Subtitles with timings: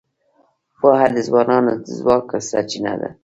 [0.79, 3.09] پوهه د ځوانانو د ځواک سرچینه ده.